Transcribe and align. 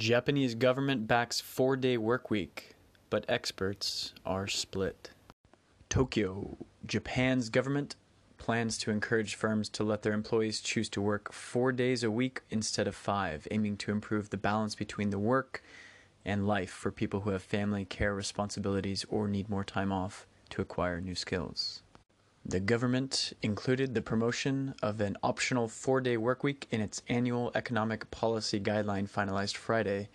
Japanese 0.00 0.54
government 0.54 1.06
backs 1.06 1.42
four 1.42 1.76
day 1.76 1.98
work 1.98 2.30
week, 2.30 2.74
but 3.10 3.26
experts 3.28 4.14
are 4.24 4.46
split. 4.46 5.10
Tokyo, 5.90 6.56
Japan's 6.86 7.50
government 7.50 7.96
plans 8.38 8.78
to 8.78 8.90
encourage 8.90 9.34
firms 9.34 9.68
to 9.68 9.84
let 9.84 10.00
their 10.00 10.14
employees 10.14 10.62
choose 10.62 10.88
to 10.88 11.02
work 11.02 11.34
four 11.34 11.70
days 11.70 12.02
a 12.02 12.10
week 12.10 12.40
instead 12.48 12.88
of 12.88 12.94
five, 12.94 13.46
aiming 13.50 13.76
to 13.76 13.90
improve 13.90 14.30
the 14.30 14.38
balance 14.38 14.74
between 14.74 15.10
the 15.10 15.18
work 15.18 15.62
and 16.24 16.46
life 16.46 16.70
for 16.70 16.90
people 16.90 17.20
who 17.20 17.30
have 17.30 17.42
family 17.42 17.84
care 17.84 18.14
responsibilities 18.14 19.04
or 19.10 19.28
need 19.28 19.50
more 19.50 19.64
time 19.64 19.92
off 19.92 20.26
to 20.48 20.62
acquire 20.62 20.98
new 21.02 21.14
skills. 21.14 21.82
The 22.44 22.58
government 22.58 23.34
included 23.42 23.94
the 23.94 24.02
promotion 24.02 24.74
of 24.82 25.00
an 25.00 25.16
optional 25.22 25.68
four 25.68 26.00
day 26.00 26.16
workweek 26.16 26.64
in 26.70 26.80
its 26.80 27.02
annual 27.06 27.52
economic 27.54 28.10
policy 28.10 28.58
guideline 28.58 29.08
finalized 29.08 29.56
Friday 29.56 30.08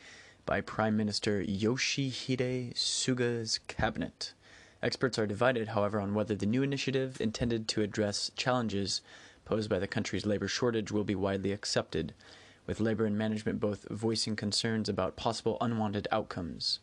by 0.45 0.59
Prime 0.61 0.97
Minister 0.97 1.43
Yoshihide 1.43 2.75
Suga's 2.75 3.59
cabinet. 3.67 4.33
Experts 4.81 5.17
are 5.17 5.27
divided, 5.27 5.69
however, 5.69 6.01
on 6.01 6.13
whether 6.13 6.35
the 6.35 6.45
new 6.45 6.63
initiative 6.63 7.21
intended 7.21 7.67
to 7.69 7.83
address 7.83 8.31
challenges 8.35 9.01
posed 9.45 9.69
by 9.69 9.79
the 9.79 9.87
country's 9.87 10.25
labor 10.25 10.47
shortage 10.47 10.91
will 10.91 11.03
be 11.03 11.15
widely 11.15 11.51
accepted, 11.51 12.13
with 12.65 12.79
labor 12.79 13.05
and 13.05 13.17
management 13.17 13.59
both 13.59 13.87
voicing 13.89 14.35
concerns 14.35 14.89
about 14.89 15.15
possible 15.15 15.57
unwanted 15.61 16.07
outcomes. 16.11 16.79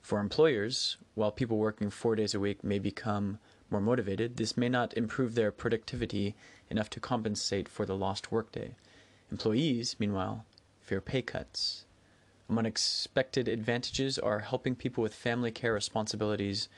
For 0.00 0.18
employers, 0.18 0.96
while 1.14 1.30
people 1.30 1.56
working 1.58 1.88
four 1.88 2.16
days 2.16 2.34
a 2.34 2.40
week 2.40 2.64
may 2.64 2.80
become 2.80 3.38
more 3.72 3.80
motivated, 3.80 4.36
this 4.36 4.56
may 4.56 4.68
not 4.68 4.94
improve 4.94 5.34
their 5.34 5.50
productivity 5.50 6.36
enough 6.70 6.90
to 6.90 7.00
compensate 7.00 7.68
for 7.68 7.84
the 7.84 7.96
lost 7.96 8.30
workday. 8.30 8.76
Employees, 9.30 9.96
meanwhile, 9.98 10.44
fear 10.80 11.00
pay 11.00 11.22
cuts. 11.22 11.86
Among 12.48 12.66
expected 12.66 13.48
advantages 13.48 14.18
are 14.18 14.40
helping 14.40 14.76
people 14.76 15.02
with 15.02 15.14
family 15.14 15.50
care 15.50 15.72
responsibilities 15.72 16.68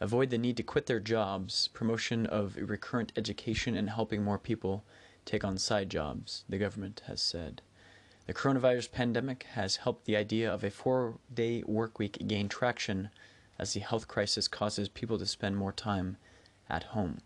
avoid 0.00 0.30
the 0.30 0.38
need 0.38 0.56
to 0.56 0.62
quit 0.62 0.86
their 0.86 1.00
jobs, 1.00 1.68
promotion 1.68 2.24
of 2.26 2.56
recurrent 2.56 3.12
education, 3.16 3.76
and 3.76 3.90
helping 3.90 4.22
more 4.22 4.38
people 4.38 4.84
take 5.24 5.44
on 5.44 5.58
side 5.58 5.90
jobs, 5.90 6.44
the 6.48 6.56
government 6.58 7.02
has 7.06 7.20
said. 7.20 7.60
The 8.26 8.34
coronavirus 8.34 8.92
pandemic 8.92 9.44
has 9.54 9.76
helped 9.76 10.04
the 10.04 10.16
idea 10.16 10.52
of 10.52 10.62
a 10.64 10.70
four 10.70 11.18
day 11.32 11.62
workweek 11.66 12.26
gain 12.26 12.48
traction 12.48 13.10
as 13.58 13.72
the 13.72 13.80
health 13.80 14.06
crisis 14.06 14.48
causes 14.48 14.88
people 14.88 15.18
to 15.18 15.26
spend 15.26 15.56
more 15.56 15.72
time 15.72 16.16
at 16.68 16.84
home. 16.84 17.18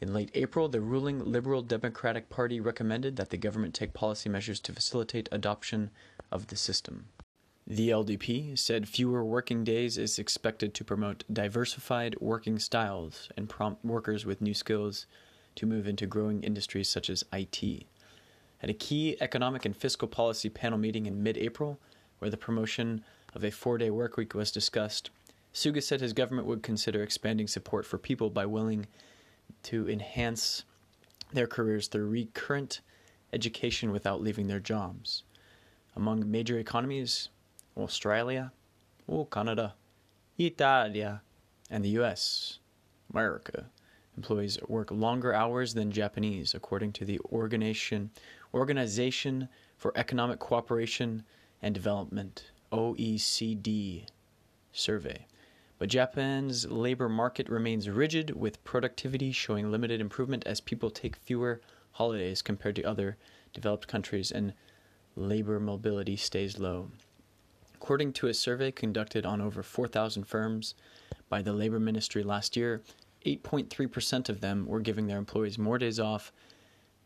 In 0.00 0.12
late 0.12 0.30
April, 0.34 0.68
the 0.68 0.80
ruling 0.80 1.24
Liberal 1.24 1.62
Democratic 1.62 2.28
Party 2.28 2.60
recommended 2.60 3.16
that 3.16 3.30
the 3.30 3.38
government 3.38 3.74
take 3.74 3.94
policy 3.94 4.28
measures 4.28 4.60
to 4.60 4.72
facilitate 4.72 5.28
adoption 5.32 5.90
of 6.30 6.48
the 6.48 6.56
system. 6.56 7.06
The 7.66 7.88
LDP 7.88 8.56
said 8.58 8.88
fewer 8.88 9.24
working 9.24 9.64
days 9.64 9.98
is 9.98 10.18
expected 10.18 10.74
to 10.74 10.84
promote 10.84 11.24
diversified 11.32 12.14
working 12.20 12.58
styles 12.58 13.28
and 13.36 13.48
prompt 13.48 13.84
workers 13.84 14.24
with 14.24 14.40
new 14.40 14.54
skills 14.54 15.06
to 15.56 15.66
move 15.66 15.88
into 15.88 16.06
growing 16.06 16.42
industries 16.42 16.88
such 16.88 17.10
as 17.10 17.24
IT. 17.32 17.86
At 18.62 18.70
a 18.70 18.74
key 18.74 19.16
economic 19.20 19.64
and 19.64 19.76
fiscal 19.76 20.06
policy 20.06 20.48
panel 20.48 20.78
meeting 20.78 21.06
in 21.06 21.22
mid 21.22 21.36
April, 21.36 21.80
where 22.18 22.30
the 22.30 22.36
promotion 22.36 23.02
of 23.34 23.42
a 23.42 23.50
four 23.50 23.78
day 23.78 23.90
workweek 23.90 24.34
was 24.34 24.52
discussed, 24.52 25.10
Suga 25.56 25.82
said 25.82 26.02
his 26.02 26.12
government 26.12 26.46
would 26.46 26.62
consider 26.62 27.02
expanding 27.02 27.46
support 27.46 27.86
for 27.86 27.96
people 27.96 28.28
by 28.28 28.44
willing 28.44 28.86
to 29.62 29.88
enhance 29.88 30.64
their 31.32 31.46
careers 31.46 31.88
through 31.88 32.10
recurrent 32.10 32.82
education 33.32 33.90
without 33.90 34.20
leaving 34.20 34.48
their 34.48 34.60
jobs. 34.60 35.22
Among 35.96 36.30
major 36.30 36.58
economies, 36.58 37.30
Australia, 37.74 38.52
oh, 39.08 39.24
Canada, 39.24 39.74
Italia, 40.38 41.22
and 41.70 41.82
the 41.82 41.96
US, 42.00 42.58
America, 43.10 43.70
employees 44.14 44.58
work 44.68 44.90
longer 44.90 45.32
hours 45.32 45.72
than 45.72 45.90
Japanese, 45.90 46.52
according 46.52 46.92
to 46.92 47.06
the 47.06 47.18
Organization, 47.32 48.10
Organization 48.52 49.48
for 49.78 49.96
Economic 49.96 50.38
Cooperation 50.38 51.22
and 51.62 51.74
Development, 51.74 52.50
OECD, 52.70 54.04
survey. 54.70 55.24
But 55.78 55.90
Japan's 55.90 56.66
labor 56.66 57.08
market 57.08 57.48
remains 57.48 57.90
rigid, 57.90 58.30
with 58.30 58.64
productivity 58.64 59.30
showing 59.32 59.70
limited 59.70 60.00
improvement 60.00 60.46
as 60.46 60.60
people 60.60 60.90
take 60.90 61.16
fewer 61.16 61.60
holidays 61.92 62.40
compared 62.42 62.76
to 62.76 62.82
other 62.84 63.16
developed 63.52 63.86
countries 63.86 64.30
and 64.30 64.54
labor 65.16 65.60
mobility 65.60 66.16
stays 66.16 66.58
low. 66.58 66.90
According 67.74 68.14
to 68.14 68.26
a 68.28 68.34
survey 68.34 68.72
conducted 68.72 69.26
on 69.26 69.40
over 69.40 69.62
4,000 69.62 70.24
firms 70.24 70.74
by 71.28 71.42
the 71.42 71.52
Labor 71.52 71.78
Ministry 71.78 72.22
last 72.22 72.56
year, 72.56 72.82
8.3% 73.24 74.28
of 74.28 74.40
them 74.40 74.66
were 74.66 74.80
giving 74.80 75.06
their 75.06 75.18
employees 75.18 75.58
more 75.58 75.78
days 75.78 76.00
off 76.00 76.32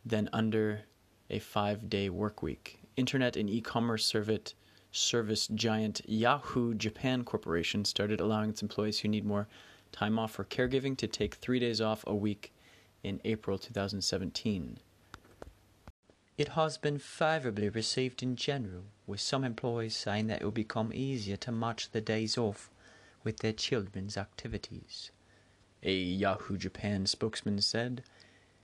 than 0.05 0.29
under 0.33 0.83
a 1.29 1.39
five 1.39 1.89
day 1.89 2.09
work 2.09 2.43
week. 2.43 2.81
Internet 2.97 3.37
and 3.37 3.49
e 3.49 3.61
commerce 3.61 4.05
service, 4.05 4.55
service 4.93 5.47
giant 5.49 6.01
Yahoo 6.06 6.75
Japan 6.75 7.25
Corporation 7.25 7.84
started 7.84 8.21
allowing 8.21 8.51
its 8.51 8.62
employees 8.62 9.01
who 9.01 9.09
need 9.09 9.25
more 9.25 9.47
time 9.93 10.19
off 10.19 10.33
for 10.33 10.45
caregiving 10.45 10.97
to 10.97 11.06
take 11.06 11.34
three 11.34 11.59
days 11.59 11.81
off 11.81 12.05
a 12.06 12.15
week 12.15 12.53
in 13.03 13.21
April 13.25 13.59
2017. 13.59 14.78
It 16.37 16.49
has 16.49 16.78
been 16.78 16.99
favorably 16.99 17.69
received 17.69 18.23
in 18.23 18.34
general, 18.34 18.84
with 19.06 19.21
some 19.21 19.45
employees 19.45 19.95
saying 19.95 20.28
that 20.28 20.41
it 20.41 20.45
will 20.45 20.51
become 20.51 20.91
easier 20.95 21.37
to 21.37 21.53
match 21.53 21.91
the 21.91 22.01
days 22.01 22.39
off 22.39 22.71
with 23.22 23.39
their 23.39 23.53
children's 23.53 24.17
activities. 24.17 25.11
A 25.83 25.93
Yahoo 25.93 26.57
Japan 26.57 27.07
spokesman 27.07 27.61
said. 27.61 28.03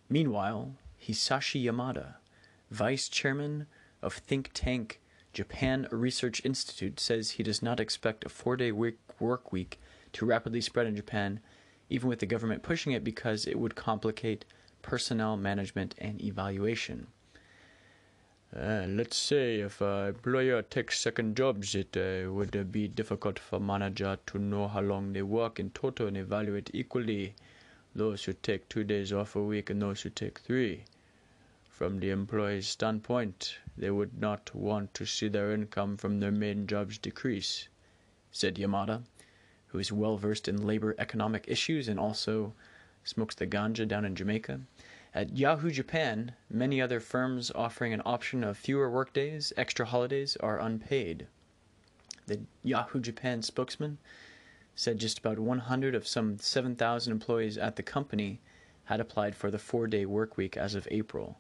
Meanwhile, 0.08 0.72
Hisashi 1.03 1.64
Yamada, 1.64 2.14
vice 2.70 3.08
chairman 3.08 3.66
of 4.03 4.14
think 4.14 4.50
tank 4.54 5.00
Japan 5.36 5.86
Research 5.91 6.42
Institute, 6.47 6.98
says 6.98 7.32
he 7.32 7.42
does 7.42 7.60
not 7.60 7.78
expect 7.78 8.24
a 8.24 8.30
four 8.30 8.56
day 8.56 8.72
work 8.72 9.52
week 9.52 9.78
to 10.14 10.24
rapidly 10.24 10.62
spread 10.62 10.86
in 10.86 10.97
Japan, 10.97 11.41
even 11.91 12.08
with 12.08 12.20
the 12.20 12.32
government 12.34 12.62
pushing 12.62 12.92
it, 12.92 13.04
because 13.04 13.46
it 13.46 13.58
would 13.58 13.75
complicate 13.75 14.46
personnel 14.80 15.36
management 15.36 15.94
and 15.98 16.25
evaluation. 16.25 17.08
Uh, 18.56 18.86
let's 18.88 19.19
say 19.19 19.60
if 19.60 19.82
an 19.82 20.08
employer 20.08 20.62
takes 20.62 20.98
second 20.98 21.36
jobs, 21.36 21.75
it 21.75 21.94
uh, 21.98 22.32
would 22.32 22.72
be 22.72 22.88
difficult 22.88 23.38
for 23.38 23.60
manager 23.60 24.16
to 24.25 24.38
know 24.38 24.66
how 24.66 24.80
long 24.80 25.12
they 25.12 25.20
work 25.20 25.60
in 25.60 25.69
total 25.69 26.06
and 26.06 26.16
evaluate 26.16 26.70
equally 26.72 27.34
those 27.94 28.25
who 28.25 28.32
take 28.32 28.70
two 28.70 28.84
days 28.84 29.12
off 29.12 29.36
a 29.36 29.42
week 29.42 29.69
and 29.69 29.82
those 29.82 30.00
who 30.00 30.08
take 30.08 30.38
three. 30.38 30.84
From 31.76 32.00
the 32.00 32.09
employee's 32.09 32.66
standpoint, 32.66 33.59
they 33.76 33.91
would 33.91 34.19
not 34.19 34.54
want 34.54 34.94
to 34.94 35.04
see 35.04 35.28
their 35.28 35.53
income 35.53 35.98
from 35.98 36.20
their 36.20 36.32
main 36.32 36.66
jobs 36.66 36.97
decrease, 36.97 37.69
said 38.32 38.54
Yamada, 38.54 39.03
who 39.66 39.78
is 39.78 39.92
well 39.92 40.16
versed 40.16 40.48
in 40.48 40.66
labor 40.66 40.94
economic 40.97 41.44
issues 41.47 41.87
and 41.87 42.00
also 42.00 42.54
smokes 43.04 43.34
the 43.34 43.47
ganja 43.47 43.87
down 43.87 44.06
in 44.06 44.16
Jamaica. 44.16 44.62
At 45.12 45.37
Yahoo 45.37 45.70
Japan, 45.70 46.32
many 46.48 46.81
other 46.81 46.98
firms 46.98 47.53
offering 47.54 47.93
an 47.93 48.00
option 48.06 48.43
of 48.43 48.56
fewer 48.56 48.88
workdays, 48.88 49.53
extra 49.58 49.84
holidays, 49.84 50.34
are 50.37 50.58
unpaid. 50.58 51.26
The 52.26 52.41
Yahoo 52.62 53.00
Japan 53.00 53.43
spokesman 53.43 53.98
said 54.75 54.97
just 54.97 55.19
about 55.19 55.38
100 55.38 55.94
of 55.94 56.08
some 56.08 56.38
7,000 56.38 57.12
employees 57.12 57.58
at 57.58 57.76
the 57.76 57.82
company 57.82 58.41
had 58.84 58.98
applied 58.98 59.37
for 59.37 59.50
the 59.50 59.58
four 59.58 59.87
day 59.87 60.06
work 60.06 60.38
week 60.38 60.56
as 60.56 60.75
of 60.75 60.88
April. 60.91 61.38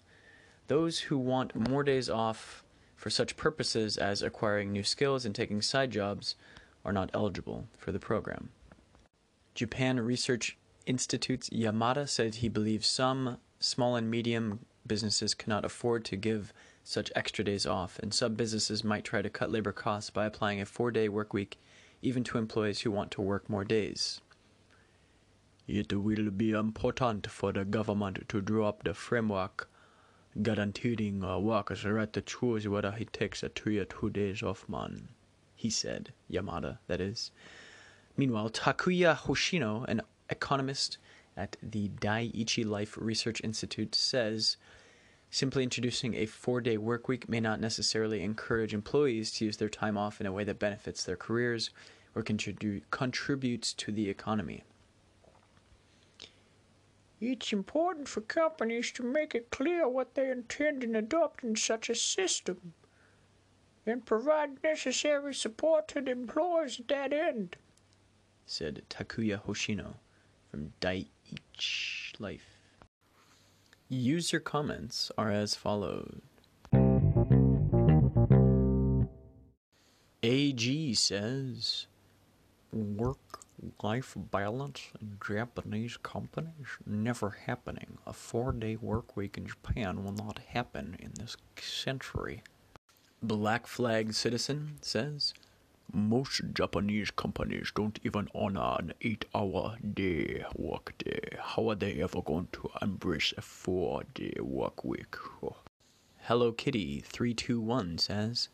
Those 0.68 1.00
who 1.00 1.18
want 1.18 1.68
more 1.68 1.84
days 1.84 2.10
off 2.10 2.64
for 2.96 3.10
such 3.10 3.36
purposes 3.36 3.96
as 3.96 4.22
acquiring 4.22 4.72
new 4.72 4.82
skills 4.82 5.24
and 5.24 5.34
taking 5.34 5.62
side 5.62 5.90
jobs 5.90 6.34
are 6.84 6.92
not 6.92 7.10
eligible 7.14 7.68
for 7.76 7.92
the 7.92 7.98
program. 7.98 8.50
Japan 9.54 10.00
Research 10.00 10.56
Institute's 10.86 11.48
Yamada 11.50 12.08
said 12.08 12.36
he 12.36 12.48
believes 12.48 12.86
some 12.86 13.38
small 13.58 13.96
and 13.96 14.10
medium 14.10 14.60
businesses 14.86 15.34
cannot 15.34 15.64
afford 15.64 16.04
to 16.04 16.16
give 16.16 16.52
such 16.84 17.10
extra 17.16 17.44
days 17.44 17.66
off, 17.66 17.98
and 17.98 18.14
some 18.14 18.34
businesses 18.34 18.84
might 18.84 19.04
try 19.04 19.20
to 19.20 19.30
cut 19.30 19.50
labor 19.50 19.72
costs 19.72 20.10
by 20.10 20.26
applying 20.26 20.60
a 20.60 20.66
four 20.66 20.90
day 20.90 21.08
work 21.08 21.32
week 21.32 21.58
even 22.02 22.22
to 22.22 22.38
employees 22.38 22.80
who 22.80 22.90
want 22.90 23.10
to 23.10 23.20
work 23.20 23.48
more 23.48 23.64
days. 23.64 24.20
It 25.66 25.92
will 25.92 26.30
be 26.30 26.52
important 26.52 27.26
for 27.28 27.52
the 27.52 27.64
government 27.64 28.28
to 28.28 28.40
draw 28.40 28.68
up 28.68 28.84
the 28.84 28.94
framework 28.94 29.68
guaranteeing 30.42 31.22
a 31.22 31.38
workers 31.40 31.82
the 31.82 31.92
right 31.92 32.12
to 32.12 32.20
choose 32.20 32.68
whether 32.68 32.92
he 32.92 33.04
takes 33.06 33.42
a 33.42 33.48
three 33.48 33.78
or 33.78 33.84
two 33.84 34.10
days 34.10 34.42
off 34.42 34.68
man, 34.68 35.08
he 35.54 35.70
said, 35.70 36.12
Yamada, 36.30 36.78
that 36.86 37.00
is. 37.00 37.30
Meanwhile, 38.16 38.50
Takuya 38.50 39.16
Hoshino, 39.16 39.84
an 39.88 40.02
economist 40.30 40.98
at 41.36 41.56
the 41.62 41.88
Dai-ichi 41.88 42.64
Life 42.64 42.96
Research 43.00 43.40
Institute 43.42 43.94
says 43.94 44.56
Simply 45.30 45.64
introducing 45.64 46.14
a 46.14 46.26
four 46.26 46.60
day 46.60 46.78
work 46.78 47.08
week 47.08 47.28
may 47.28 47.40
not 47.40 47.60
necessarily 47.60 48.22
encourage 48.22 48.72
employees 48.72 49.32
to 49.32 49.44
use 49.44 49.56
their 49.56 49.68
time 49.68 49.98
off 49.98 50.20
in 50.20 50.26
a 50.26 50.32
way 50.32 50.44
that 50.44 50.58
benefits 50.58 51.04
their 51.04 51.16
careers 51.16 51.70
or 52.14 52.22
contribu- 52.22 52.82
contributes 52.90 53.72
to 53.74 53.92
the 53.92 54.08
economy. 54.08 54.62
It's 57.28 57.52
important 57.52 58.06
for 58.06 58.20
companies 58.20 58.92
to 58.92 59.02
make 59.02 59.34
it 59.34 59.50
clear 59.50 59.88
what 59.88 60.14
they 60.14 60.30
intend 60.30 60.84
in 60.84 60.94
adopting 60.94 61.56
such 61.56 61.90
a 61.90 61.94
system 61.96 62.74
and 63.84 64.06
provide 64.06 64.62
necessary 64.62 65.34
support 65.34 65.88
to 65.88 66.00
the 66.00 66.12
employees 66.12 66.78
at 66.78 66.86
that 66.86 67.12
end, 67.12 67.56
said 68.44 68.84
Takuya 68.88 69.42
Hoshino 69.42 69.94
from 70.52 70.72
Dai-ichi 70.78 72.14
Life. 72.20 72.46
User 73.88 74.38
comments 74.38 75.10
are 75.18 75.32
as 75.32 75.56
follows. 75.56 76.20
AG 80.22 80.94
says, 80.94 81.88
work 82.72 83.45
life 83.82 84.14
balance 84.16 84.90
in 85.00 85.18
Japanese 85.26 85.96
companies 85.96 86.68
never 86.86 87.30
happening. 87.46 87.98
A 88.06 88.12
four 88.12 88.52
day 88.52 88.76
work 88.76 89.16
week 89.16 89.38
in 89.38 89.46
Japan 89.46 90.04
will 90.04 90.12
not 90.12 90.40
happen 90.48 90.96
in 90.98 91.12
this 91.18 91.36
century. 91.60 92.42
Black 93.22 93.66
Flag 93.66 94.12
Citizen 94.14 94.78
says, 94.82 95.32
most 95.92 96.42
Japanese 96.52 97.10
companies 97.10 97.72
don't 97.74 97.98
even 98.04 98.28
honor 98.34 98.76
an 98.78 98.92
eight 99.02 99.24
hour 99.34 99.76
day 99.94 100.44
work 100.54 100.92
day. 100.98 101.36
How 101.40 101.70
are 101.70 101.74
they 101.74 102.02
ever 102.02 102.20
going 102.22 102.48
to 102.52 102.70
embrace 102.82 103.32
a 103.36 103.42
four 103.42 104.02
day 104.14 104.34
work 104.40 104.84
week? 104.84 105.14
Hello 106.22 106.50
Kitty 106.52 107.00
321 107.06 107.98
says, 107.98 108.48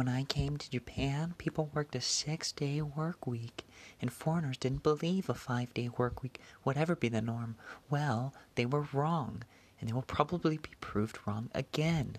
When 0.00 0.08
I 0.08 0.24
came 0.24 0.56
to 0.56 0.70
Japan, 0.70 1.34
people 1.36 1.70
worked 1.74 1.94
a 1.94 2.00
six 2.00 2.52
day 2.52 2.80
work 2.80 3.26
week, 3.26 3.66
and 4.00 4.10
foreigners 4.10 4.56
didn't 4.56 4.82
believe 4.82 5.28
a 5.28 5.34
five 5.34 5.74
day 5.74 5.90
work 5.90 6.22
week 6.22 6.40
would 6.64 6.78
ever 6.78 6.96
be 6.96 7.10
the 7.10 7.20
norm. 7.20 7.56
Well, 7.90 8.32
they 8.54 8.64
were 8.64 8.86
wrong, 8.94 9.42
and 9.78 9.86
they 9.86 9.92
will 9.92 10.00
probably 10.00 10.56
be 10.56 10.70
proved 10.80 11.18
wrong 11.26 11.50
again. 11.54 12.16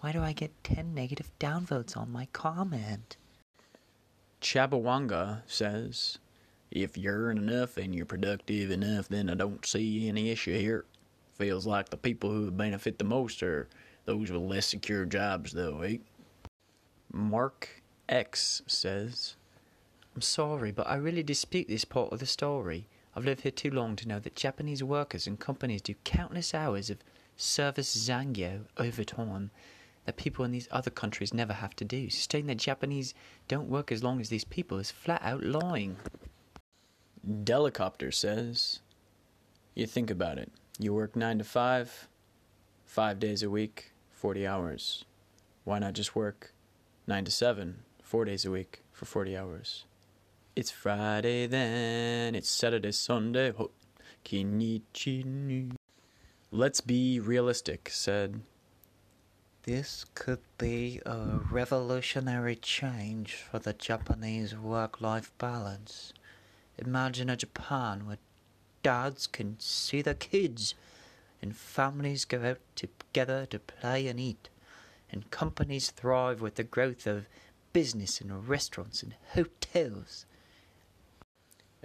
Why 0.00 0.10
do 0.10 0.20
I 0.20 0.32
get 0.32 0.64
10 0.64 0.92
negative 0.92 1.30
downvotes 1.38 1.96
on 1.96 2.10
my 2.10 2.26
comment? 2.32 3.16
Chabawanga 4.40 5.42
says, 5.46 6.18
If 6.72 6.98
you 6.98 7.10
earn 7.10 7.38
enough 7.38 7.76
and 7.76 7.94
you're 7.94 8.06
productive 8.06 8.72
enough, 8.72 9.06
then 9.06 9.30
I 9.30 9.34
don't 9.34 9.64
see 9.64 10.08
any 10.08 10.30
issue 10.30 10.58
here. 10.58 10.84
Feels 11.34 11.64
like 11.64 11.90
the 11.90 11.96
people 11.96 12.30
who 12.30 12.50
benefit 12.50 12.98
the 12.98 13.04
most 13.04 13.40
are 13.44 13.68
those 14.04 14.32
with 14.32 14.42
less 14.42 14.66
secure 14.66 15.04
jobs, 15.04 15.52
though, 15.52 15.82
eh? 15.82 15.98
Mark 17.12 17.82
X 18.08 18.62
says, 18.66 19.36
I'm 20.14 20.22
sorry, 20.22 20.70
but 20.70 20.86
I 20.86 20.96
really 20.96 21.22
dispute 21.22 21.68
this 21.68 21.84
part 21.84 22.12
of 22.12 22.20
the 22.20 22.26
story. 22.26 22.86
I've 23.14 23.24
lived 23.24 23.42
here 23.42 23.50
too 23.50 23.70
long 23.70 23.96
to 23.96 24.08
know 24.08 24.20
that 24.20 24.36
Japanese 24.36 24.84
workers 24.84 25.26
and 25.26 25.38
companies 25.38 25.82
do 25.82 25.94
countless 26.04 26.54
hours 26.54 26.90
of 26.90 26.98
service 27.36 27.96
zangyo 27.96 28.66
overtime 28.76 29.50
that 30.04 30.16
people 30.16 30.44
in 30.44 30.52
these 30.52 30.68
other 30.70 30.90
countries 30.90 31.34
never 31.34 31.52
have 31.52 31.74
to 31.76 31.84
do. 31.84 32.08
Stating 32.10 32.46
that 32.46 32.58
Japanese 32.58 33.14
don't 33.48 33.68
work 33.68 33.90
as 33.90 34.02
long 34.02 34.20
as 34.20 34.28
these 34.28 34.44
people 34.44 34.78
is 34.78 34.90
flat 34.90 35.20
out 35.24 35.42
lying. 35.42 35.96
Delicopter 37.44 38.12
says, 38.12 38.80
You 39.74 39.86
think 39.86 40.10
about 40.10 40.38
it. 40.38 40.50
You 40.78 40.94
work 40.94 41.16
9 41.16 41.38
to 41.38 41.44
5, 41.44 42.08
5 42.86 43.18
days 43.18 43.42
a 43.42 43.50
week, 43.50 43.92
40 44.12 44.46
hours. 44.46 45.04
Why 45.64 45.78
not 45.78 45.92
just 45.92 46.16
work 46.16 46.54
9 47.10 47.24
to 47.24 47.30
7, 47.32 47.82
4 48.04 48.24
days 48.24 48.44
a 48.44 48.52
week 48.52 48.84
for 48.92 49.04
40 49.04 49.36
hours? 49.36 49.84
It's 50.54 50.70
Friday 50.70 51.48
then, 51.48 52.36
it's 52.36 52.48
Saturday, 52.48 52.92
Sunday. 52.92 53.50
Ho- 53.50 53.72
Kinichi. 54.24 55.72
Let's 56.52 56.80
be 56.80 57.18
realistic, 57.18 57.88
said 57.90 58.42
this 59.64 60.06
could 60.14 60.38
be 60.56 61.00
a 61.04 61.40
revolutionary 61.50 62.54
change 62.54 63.34
for 63.34 63.58
the 63.58 63.72
Japanese 63.72 64.54
work 64.54 65.00
life 65.00 65.32
balance. 65.36 66.12
Imagine 66.78 67.28
a 67.28 67.36
Japan 67.36 68.06
where 68.06 68.18
dads 68.84 69.26
can 69.26 69.56
see 69.58 70.00
their 70.00 70.14
kids 70.14 70.76
and 71.42 71.56
families 71.56 72.24
go 72.24 72.40
out 72.44 72.60
together 72.76 73.46
to 73.46 73.58
play 73.58 74.06
and 74.06 74.20
eat, 74.20 74.48
and 75.12 75.30
companies 75.30 75.90
thrive 75.90 76.40
with 76.40 76.56
the 76.56 76.64
growth 76.64 77.06
of 77.06 77.28
business 77.72 78.20
and 78.20 78.48
restaurants 78.48 79.02
and 79.02 79.14
hotels. 79.34 80.26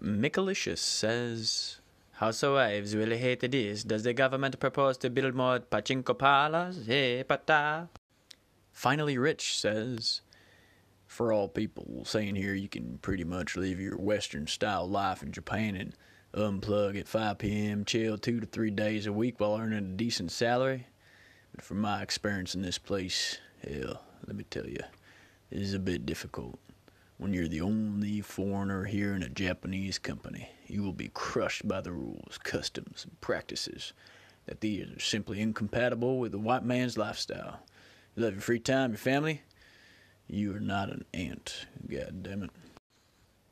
Michalicious 0.02 0.80
says 0.80 1.80
Housewives 2.20 2.96
really 2.96 3.18
hate 3.18 3.42
this. 3.42 3.84
Does 3.84 4.04
the 4.04 4.14
government 4.14 4.58
propose 4.58 4.98
to 5.00 5.10
build 5.10 5.36
more 5.36 5.60
pachinko 5.60 6.18
parlors? 6.18 6.86
Hey, 6.86 7.22
pata. 7.28 7.90
Finally, 8.72 9.18
Rich 9.18 9.60
says, 9.60 10.22
For 11.08 11.34
all 11.34 11.50
people 11.50 12.06
saying 12.06 12.36
here 12.36 12.54
you 12.54 12.70
can 12.70 13.00
pretty 13.00 13.26
much 13.26 13.58
live 13.58 13.82
your 13.82 13.98
Western 13.98 14.48
style 14.48 14.88
life 14.88 15.24
in 15.24 15.34
Japan 15.34 15.76
and 15.76 15.94
unplug 16.34 16.98
at 16.98 17.10
5 17.10 17.38
p.m., 17.38 17.84
chill 17.84 18.18
two 18.18 18.40
to 18.40 18.46
three 18.46 18.72
days 18.72 19.06
a 19.06 19.12
week 19.14 19.42
while 19.42 19.58
earning 19.58 19.80
a 19.80 19.98
decent 19.98 20.32
salary. 20.32 20.88
From 21.62 21.82
my 21.82 22.02
experience 22.02 22.54
in 22.54 22.62
this 22.62 22.78
place, 22.78 23.40
hell, 23.64 24.04
let 24.28 24.36
me 24.36 24.44
tell 24.50 24.68
you, 24.68 24.80
it 25.50 25.62
is 25.62 25.74
a 25.74 25.80
bit 25.80 26.06
difficult. 26.06 26.60
When 27.18 27.34
you're 27.34 27.48
the 27.48 27.62
only 27.62 28.22
foreigner 28.22 28.84
here 28.84 29.14
in 29.16 29.24
a 29.24 29.30
Japanese 29.30 29.98
company, 29.98 30.50
you 30.68 30.84
will 30.84 30.94
be 30.94 31.10
crushed 31.14 31.68
by 31.68 31.82
the 31.82 31.92
rules, 31.92 32.38
customs, 32.44 33.06
and 33.06 33.20
practices 33.22 33.94
that 34.46 34.62
these 34.62 34.90
are 34.92 35.00
simply 35.00 35.42
incompatible 35.42 36.20
with 36.20 36.34
the 36.34 36.40
white 36.40 36.64
man's 36.64 36.98
lifestyle. 36.98 37.62
You 38.16 38.24
love 38.24 38.34
your 38.34 38.42
free 38.42 38.60
time, 38.60 38.92
your 38.92 38.98
family. 38.98 39.42
You 40.28 40.56
are 40.56 40.60
not 40.60 40.90
an 40.90 41.06
ant, 41.14 41.68
god 41.90 42.24
damn 42.24 42.44
it. 42.44 42.50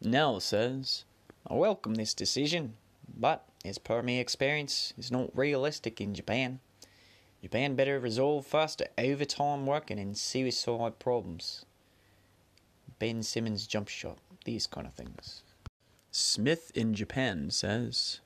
Nell 0.02 0.40
says, 0.40 1.06
I 1.48 1.54
welcome 1.54 1.96
this 1.96 2.14
decision, 2.14 2.74
but 3.18 3.46
as 3.64 3.78
per 3.78 4.02
my 4.02 4.14
experience, 4.14 4.94
it's 4.98 5.12
not 5.12 5.36
realistic 5.36 6.02
in 6.02 6.14
Japan. 6.14 6.60
Japan 7.44 7.76
better 7.76 8.00
resolve 8.00 8.48
first 8.48 8.82
overtime 8.98 9.66
working 9.66 10.00
and 10.00 10.18
suicide 10.18 10.98
problems. 10.98 11.66
Ben 13.00 13.22
Simmons 13.22 13.68
jump 13.68 13.90
shot, 13.90 14.18
these 14.46 14.66
kind 14.66 14.88
of 14.88 14.94
things. 14.94 15.44
Smith 16.10 16.72
in 16.74 16.94
Japan 16.94 17.52
says, 17.52 18.22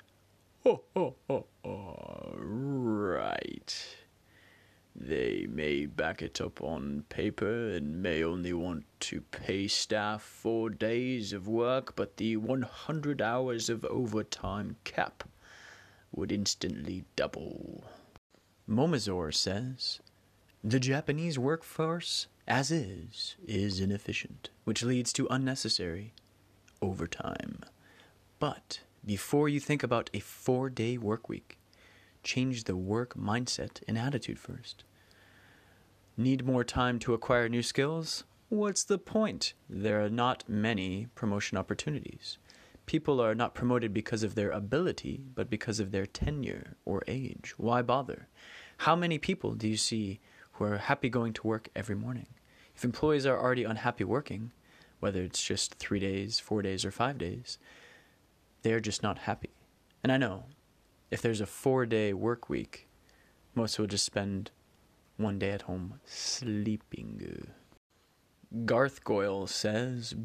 Oh, 0.64 0.82
oh, 0.96 1.16
oh, 1.32 1.46
oh, 1.66 2.36
right. 2.38 3.88
They 4.96 5.48
may 5.50 5.88
back 5.88 6.22
it 6.22 6.40
up 6.40 6.62
on 6.62 7.04
paper 7.10 7.70
and 7.72 8.04
may 8.04 8.24
only 8.24 8.54
want 8.54 8.86
to 9.00 9.22
pay 9.22 9.68
staff 9.68 10.22
four 10.22 10.70
days 10.70 11.34
of 11.34 11.48
work, 11.48 11.96
but 11.96 12.18
the 12.18 12.38
100 12.38 13.20
hours 13.20 13.68
of 13.68 13.84
overtime 13.86 14.76
cap 14.84 15.24
would 16.12 16.32
instantly 16.32 17.04
double. 17.16 17.84
Momazor 18.70 19.34
says, 19.34 20.00
The 20.64 20.80
Japanese 20.80 21.40
workforce 21.40 22.28
as 22.48 22.72
is, 22.72 23.36
is 23.46 23.80
inefficient, 23.80 24.50
which 24.64 24.84
leads 24.84 25.12
to 25.14 25.28
unnecessary 25.30 26.14
overtime. 26.82 27.60
But 28.40 28.82
before 29.06 29.50
you 29.50 29.60
think 29.60 29.84
about 29.84 30.10
a 30.14 30.20
four 30.20 30.70
day 30.70 30.98
work 30.98 31.28
week, 31.28 31.58
change 32.24 32.64
the 32.64 32.76
work 32.76 33.16
mindset 33.16 33.82
and 33.88 33.98
attitude 33.98 34.40
first. 34.40 34.84
Need 36.16 36.46
more 36.46 36.64
time 36.64 37.00
to 37.00 37.14
acquire 37.14 37.50
new 37.50 37.62
skills? 37.62 38.24
What's 38.50 38.84
the 38.84 38.98
point? 38.98 39.54
There 39.70 40.04
are 40.04 40.10
not 40.10 40.44
many 40.48 41.08
promotion 41.16 41.58
opportunities. 41.58 42.38
People 42.88 43.22
are 43.22 43.36
not 43.36 43.54
promoted 43.54 43.94
because 43.94 44.24
of 44.24 44.34
their 44.34 44.50
ability, 44.50 45.22
but 45.36 45.50
because 45.50 45.80
of 45.80 45.92
their 45.92 46.06
tenure 46.06 46.78
or 46.86 47.04
age. 47.06 47.54
Why 47.58 47.82
bother? 47.82 48.30
How 48.78 48.96
many 48.96 49.20
people 49.20 49.54
do 49.56 49.68
you 49.68 49.78
see 49.78 50.20
who 50.54 50.64
are 50.64 50.78
happy 50.78 51.10
going 51.10 51.34
to 51.34 51.46
work 51.46 51.68
every 51.76 51.96
morning? 51.96 52.28
If 52.76 52.86
employees 52.86 53.26
are 53.26 53.38
already 53.38 53.66
unhappy 53.66 54.06
working, 54.06 54.54
whether 55.02 55.22
it's 55.22 55.44
just 55.44 55.76
three 55.76 56.00
days, 56.00 56.40
four 56.40 56.62
days, 56.62 56.86
or 56.86 56.92
five 56.92 57.18
days, 57.18 57.60
they're 58.62 58.80
just 58.80 59.04
not 59.04 59.20
happy. 59.20 59.52
And 60.02 60.12
I 60.12 60.18
know 60.18 60.46
if 61.12 61.22
there's 61.22 61.42
a 61.42 61.46
four 61.46 61.86
day 61.86 62.14
work 62.14 62.50
week, 62.50 62.88
most 63.54 63.78
will 63.78 63.88
just 63.88 64.06
spend 64.06 64.52
one 65.18 65.40
day 65.40 65.50
at 65.52 65.64
home 65.64 66.00
sleeping. 66.06 67.48
Garth 68.66 69.04
Goyle 69.04 69.46
says, 69.46 70.16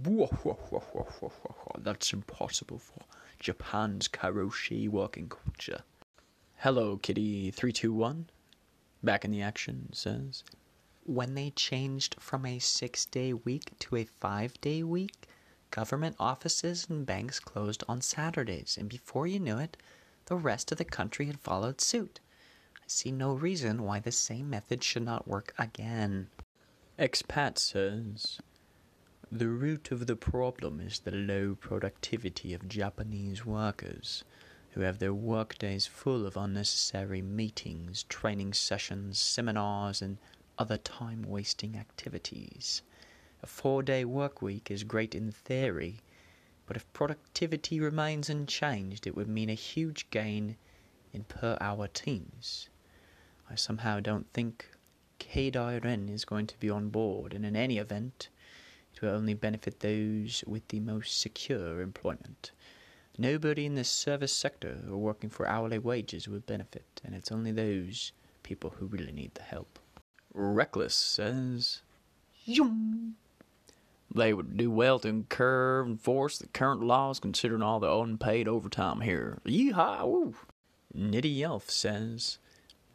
That's 1.78 2.12
impossible 2.12 2.78
for 2.78 3.02
Japan's 3.40 4.06
karoshi 4.06 4.88
working 4.88 5.28
culture. 5.28 5.82
Hello, 6.58 6.96
Kitty321. 6.96 8.26
back 9.02 9.24
in 9.24 9.32
the 9.32 9.42
action, 9.42 9.88
says 9.92 10.44
When 11.04 11.34
they 11.34 11.50
changed 11.50 12.14
from 12.20 12.46
a 12.46 12.60
six 12.60 13.06
day 13.06 13.32
week 13.32 13.76
to 13.80 13.96
a 13.96 14.04
five 14.04 14.60
day 14.60 14.84
week, 14.84 15.26
government 15.72 16.14
offices 16.20 16.86
and 16.88 17.04
banks 17.04 17.40
closed 17.40 17.82
on 17.88 18.00
Saturdays, 18.00 18.76
and 18.78 18.88
before 18.88 19.26
you 19.26 19.40
knew 19.40 19.58
it, 19.58 19.76
the 20.26 20.36
rest 20.36 20.70
of 20.70 20.78
the 20.78 20.84
country 20.84 21.26
had 21.26 21.40
followed 21.40 21.80
suit. 21.80 22.20
I 22.76 22.84
see 22.86 23.10
no 23.10 23.32
reason 23.32 23.82
why 23.82 23.98
the 23.98 24.12
same 24.12 24.48
method 24.48 24.84
should 24.84 25.04
not 25.04 25.26
work 25.26 25.52
again. 25.58 26.28
Expat 27.02 27.58
says 27.58 28.38
the 29.28 29.48
root 29.48 29.90
of 29.90 30.06
the 30.06 30.14
problem 30.14 30.78
is 30.78 31.00
the 31.00 31.10
low 31.10 31.56
productivity 31.56 32.54
of 32.54 32.68
Japanese 32.68 33.44
workers 33.44 34.22
who 34.70 34.82
have 34.82 35.00
their 35.00 35.12
workdays 35.12 35.84
full 35.84 36.24
of 36.24 36.36
unnecessary 36.36 37.20
meetings, 37.20 38.04
training 38.04 38.52
sessions, 38.52 39.18
seminars, 39.18 40.00
and 40.00 40.16
other 40.56 40.76
time 40.76 41.24
wasting 41.24 41.76
activities. 41.76 42.82
A 43.42 43.48
four 43.48 43.82
day 43.82 44.04
work 44.04 44.40
week 44.40 44.70
is 44.70 44.84
great 44.84 45.12
in 45.12 45.32
theory, 45.32 46.02
but 46.66 46.76
if 46.76 46.92
productivity 46.92 47.80
remains 47.80 48.30
unchanged, 48.30 49.08
it 49.08 49.16
would 49.16 49.26
mean 49.26 49.50
a 49.50 49.54
huge 49.54 50.08
gain 50.10 50.56
in 51.12 51.24
per 51.24 51.58
hour 51.60 51.88
teams. 51.88 52.68
I 53.50 53.56
somehow 53.56 53.98
don't 53.98 54.32
think 54.32 54.68
Keidanren 55.22 56.10
is 56.10 56.24
going 56.24 56.46
to 56.48 56.58
be 56.58 56.68
on 56.68 56.88
board, 56.88 57.32
and 57.32 57.46
in 57.46 57.56
any 57.56 57.78
event, 57.78 58.28
it 58.92 59.00
will 59.00 59.10
only 59.10 59.34
benefit 59.34 59.80
those 59.80 60.42
with 60.46 60.66
the 60.68 60.80
most 60.80 61.20
secure 61.20 61.80
employment. 61.80 62.50
Nobody 63.18 63.66
in 63.66 63.74
the 63.74 63.84
service 63.84 64.32
sector 64.32 64.78
or 64.90 64.96
working 64.96 65.30
for 65.30 65.46
hourly 65.46 65.78
wages 65.78 66.28
would 66.28 66.46
benefit, 66.46 67.00
and 67.04 67.14
it's 67.14 67.30
only 67.30 67.52
those 67.52 68.12
people 68.42 68.70
who 68.78 68.86
really 68.86 69.12
need 69.12 69.34
the 69.34 69.42
help. 69.42 69.78
Reckless 70.34 70.94
says, 70.94 71.82
Yum. 72.44 73.16
They 74.14 74.34
would 74.34 74.56
do 74.56 74.70
well 74.70 74.98
to 75.00 75.08
incur 75.08 75.82
and 75.82 75.92
enforce 75.92 76.38
the 76.38 76.48
current 76.48 76.82
laws 76.82 77.20
considering 77.20 77.62
all 77.62 77.80
the 77.80 77.92
unpaid 77.92 78.48
overtime 78.48 79.00
here. 79.00 79.38
Yeehaw! 79.46 80.06
Woo! 80.06 80.34
Nitty 80.94 81.40
Elf 81.40 81.70
says, 81.70 82.38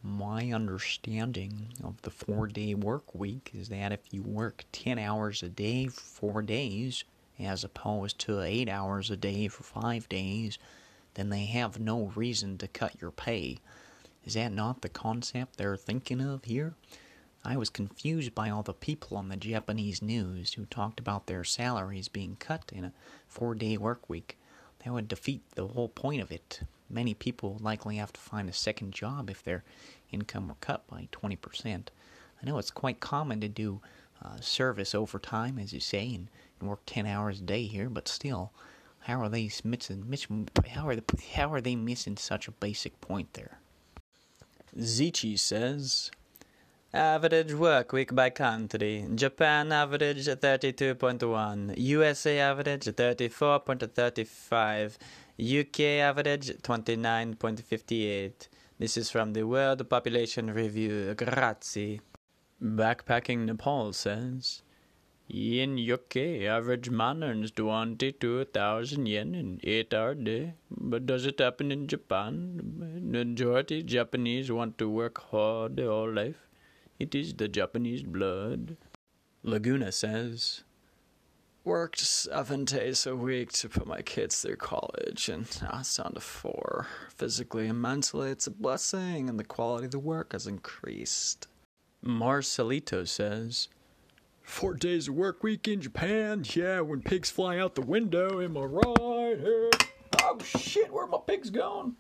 My 0.08 0.54
understanding 0.54 1.74
of 1.84 2.02
the 2.04 2.10
four 2.10 2.48
day 2.48 2.74
work 2.74 3.14
week 3.14 3.52
is 3.54 3.68
that 3.68 3.92
if 3.92 4.00
you 4.10 4.24
work 4.24 4.64
10 4.72 4.98
hours 4.98 5.44
a 5.44 5.50
day 5.50 5.88
for 5.88 6.00
four 6.00 6.42
days, 6.42 7.04
as 7.38 7.66
opposed 7.66 8.18
to 8.20 8.40
8 8.40 8.70
hours 8.70 9.12
a 9.12 9.18
day 9.18 9.50
for 9.50 9.64
five 9.64 10.08
days, 10.08 10.60
then 11.16 11.30
they 11.30 11.44
have 11.48 11.78
no 11.78 12.14
reason 12.16 12.58
to 12.60 12.70
cut 12.70 13.02
your 13.02 13.12
pay. 13.12 13.58
Is 14.24 14.36
that 14.36 14.54
not 14.54 14.82
the 14.82 14.88
concept 14.88 15.58
they're 15.58 15.76
thinking 15.76 16.22
of 16.22 16.46
here? 16.46 16.76
I 17.44 17.58
was 17.58 17.70
confused 17.70 18.34
by 18.34 18.50
all 18.50 18.64
the 18.64 18.74
people 18.74 19.18
on 19.18 19.28
the 19.28 19.36
Japanese 19.36 20.02
news 20.02 20.54
who 20.54 20.66
talked 20.68 21.02
about 21.02 21.28
their 21.28 21.44
salaries 21.44 22.08
being 22.08 22.38
cut 22.40 22.72
in 22.74 22.86
a 22.86 22.94
four 23.28 23.56
day 23.56 23.76
work 23.76 24.10
week. 24.10 24.38
That 24.86 24.94
would 24.94 25.10
defeat 25.10 25.42
the 25.56 25.68
whole 25.68 25.90
point 25.90 26.22
of 26.22 26.32
it. 26.32 26.62
Many 26.90 27.14
people 27.14 27.58
likely 27.60 27.98
have 27.98 28.14
to 28.14 28.22
find 28.22 28.48
a 28.48 28.54
second 28.54 28.94
job 28.94 29.30
if 29.30 29.44
their 29.44 29.66
income 30.12 30.48
were 30.48 30.56
cut 30.62 30.88
by 30.88 31.08
20%. 31.12 31.88
I 32.42 32.46
know 32.46 32.58
it's 32.58 32.72
quite 32.72 33.00
common 33.00 33.42
to 33.42 33.48
do 33.48 33.82
uh, 34.24 34.40
service 34.40 34.96
overtime, 34.96 35.60
as 35.60 35.74
you 35.74 35.80
say, 35.80 36.14
and, 36.14 36.30
and 36.60 36.70
work 36.70 36.82
10 36.86 37.06
hours 37.06 37.40
a 37.40 37.44
day 37.44 37.64
here, 37.64 37.90
but 37.90 38.08
still, 38.08 38.52
how 39.02 39.22
are 39.22 39.30
they 39.30 39.50
missing, 39.64 40.10
missing 40.10 40.50
how, 40.70 40.88
are 40.88 40.96
they, 40.96 41.04
how 41.34 41.54
are 41.54 41.62
they 41.62 41.76
missing 41.76 42.18
such 42.18 42.48
a 42.48 42.52
basic 42.52 43.00
point 43.02 43.34
there? 43.34 43.60
Zichi 44.78 45.40
says, 45.40 46.12
Average 46.94 47.54
work 47.54 47.92
week 47.92 48.16
by 48.16 48.30
country. 48.30 49.06
Japan 49.14 49.72
average 49.72 50.26
32.1. 50.26 51.74
USA 51.78 52.40
average 52.40 52.86
34.35. 52.86 54.98
UK 55.40 55.80
average 56.02 56.50
29.58. 56.62 58.48
This 58.80 58.96
is 58.96 59.10
from 59.10 59.34
the 59.34 59.42
World 59.42 59.90
Population 59.90 60.52
Review. 60.54 61.16
Grazie. 61.16 62.00
Backpacking 62.62 63.40
Nepal 63.40 63.92
says, 63.92 64.62
in 65.28 65.80
UK, 65.80 66.46
average 66.48 66.92
man 66.92 67.24
earns 67.24 67.50
22,000 67.50 69.08
yen 69.08 69.34
in 69.34 69.60
8 69.64 69.94
hour 69.96 70.14
day. 70.14 70.54
But 70.70 71.08
does 71.08 71.26
it 71.26 71.40
happen 71.40 71.72
in 71.72 71.88
Japan? 71.88 73.02
Majority 73.02 73.82
Japanese 73.82 74.52
want 74.52 74.78
to 74.78 74.88
work 74.88 75.24
hard 75.32 75.80
all 75.80 76.14
life. 76.14 76.48
It 77.00 77.16
is 77.16 77.34
the 77.34 77.48
Japanese 77.48 78.04
blood. 78.04 78.78
Laguna 79.42 79.92
says, 79.92 80.66
Worked 81.68 82.00
seven 82.00 82.64
days 82.64 83.06
a 83.06 83.14
week 83.14 83.52
to 83.52 83.68
put 83.68 83.88
my 83.88 84.02
kids 84.02 84.40
through 84.40 84.56
college, 84.56 85.28
and 85.28 85.46
now 85.62 85.80
it's 85.82 85.98
down 85.98 86.14
to 86.14 86.22
four. 86.22 86.88
Physically 87.14 87.68
and 87.68 87.82
mentally, 87.82 88.32
it's 88.32 88.48
a 88.48 88.52
blessing, 88.52 89.28
and 89.28 89.38
the 89.38 89.44
quality 89.44 89.84
of 89.84 89.92
the 89.92 90.00
work 90.00 90.32
has 90.32 90.48
increased. 90.48 91.50
Marcelito 92.02 93.04
says, 93.04 93.68
Four 94.44 94.76
days 94.76 95.10
of 95.10 95.16
work 95.16 95.44
week 95.44 95.68
in 95.68 95.82
Japan? 95.82 96.46
Yeah, 96.54 96.80
when 96.80 97.02
pigs 97.02 97.30
fly 97.30 97.58
out 97.58 97.76
the 97.76 97.82
window, 97.82 98.40
am 98.40 98.56
I 98.58 98.62
right? 98.62 99.84
Oh 100.22 100.38
shit, 100.46 100.94
where 100.94 101.06
my 101.06 101.18
pigs 101.28 101.50
going? 101.50 101.98